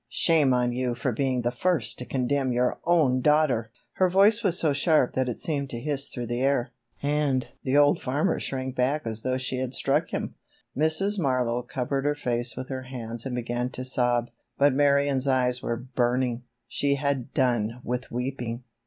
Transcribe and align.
Shame 0.09 0.51
on 0.51 0.71
you 0.73 0.95
for 0.95 1.11
being 1.11 1.43
the 1.43 1.51
first 1.51 1.99
to 1.99 2.05
condemn 2.05 2.51
your 2.51 2.79
own 2.85 3.21
daughter!" 3.21 3.69
Her 3.97 4.09
voice 4.09 4.41
was 4.41 4.57
so 4.57 4.73
sharp 4.73 5.13
that 5.13 5.29
it 5.29 5.39
seemed 5.39 5.69
to 5.69 5.79
hiss 5.79 6.07
through 6.07 6.25
the 6.25 6.41
air, 6.41 6.71
and 7.03 7.47
the 7.61 7.77
old 7.77 8.01
farmer 8.01 8.39
shrank 8.39 8.75
back 8.75 9.05
as 9.05 9.21
though 9.21 9.37
she 9.37 9.57
had 9.59 9.75
struck 9.75 10.09
him. 10.09 10.33
Mrs. 10.75 11.19
Marlowe 11.19 11.61
covered 11.61 12.05
her 12.05 12.15
face 12.15 12.55
with 12.57 12.67
her 12.69 12.81
hands 12.85 13.27
and 13.27 13.35
began 13.35 13.69
to 13.69 13.85
sob, 13.85 14.31
but 14.57 14.73
Marion's 14.73 15.27
eyes 15.27 15.61
were 15.61 15.77
burning—she 15.77 16.95
had 16.95 17.31
done 17.35 17.79
with 17.83 18.09
weeping. 18.11 18.63